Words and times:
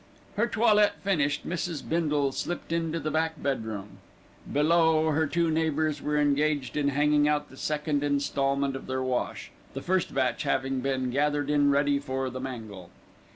Her 0.35 0.47
toilette 0.47 0.95
finished, 1.03 1.47
Mrs. 1.47 1.87
Bindle 1.87 2.31
slipped 2.31 2.71
into 2.71 2.99
the 2.99 3.11
back 3.11 3.35
bedroom. 3.39 3.99
Below, 4.51 5.11
her 5.11 5.27
two 5.27 5.51
neighbours 5.51 6.01
were 6.01 6.17
engaged 6.17 6.75
in 6.75 6.87
hanging 6.87 7.27
out 7.27 7.51
the 7.51 7.55
second 7.55 8.03
instalment 8.03 8.75
of 8.75 8.87
their 8.87 9.03
wash, 9.03 9.51
the 9.75 9.81
first 9.83 10.11
batch 10.11 10.41
having 10.41 10.79
been 10.79 11.11
gathered 11.11 11.51
in 11.51 11.69
ready 11.69 11.99
for 11.99 12.31
the 12.31 12.39
mangle. 12.39 12.89